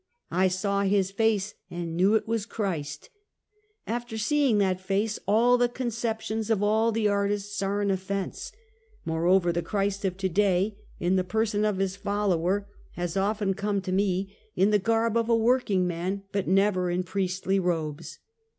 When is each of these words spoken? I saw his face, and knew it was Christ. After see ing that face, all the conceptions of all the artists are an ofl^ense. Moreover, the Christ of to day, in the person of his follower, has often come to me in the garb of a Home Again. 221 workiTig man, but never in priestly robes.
I 0.31 0.47
saw 0.47 0.81
his 0.81 1.11
face, 1.11 1.53
and 1.69 1.95
knew 1.95 2.15
it 2.15 2.27
was 2.27 2.47
Christ. 2.47 3.11
After 3.85 4.17
see 4.17 4.49
ing 4.49 4.57
that 4.57 4.81
face, 4.81 5.19
all 5.27 5.59
the 5.59 5.69
conceptions 5.69 6.49
of 6.49 6.63
all 6.63 6.91
the 6.91 7.07
artists 7.07 7.61
are 7.61 7.81
an 7.81 7.89
ofl^ense. 7.89 8.51
Moreover, 9.05 9.51
the 9.51 9.61
Christ 9.61 10.03
of 10.03 10.17
to 10.17 10.27
day, 10.27 10.75
in 10.99 11.17
the 11.17 11.23
person 11.23 11.63
of 11.63 11.77
his 11.77 11.95
follower, 11.95 12.67
has 12.93 13.15
often 13.15 13.53
come 13.53 13.79
to 13.81 13.91
me 13.91 14.35
in 14.55 14.71
the 14.71 14.79
garb 14.79 15.15
of 15.15 15.25
a 15.29 15.33
Home 15.33 15.43
Again. 15.43 15.65
221 15.67 15.83
workiTig 15.85 15.87
man, 15.87 16.23
but 16.31 16.47
never 16.47 16.89
in 16.89 17.03
priestly 17.03 17.59
robes. 17.59 18.17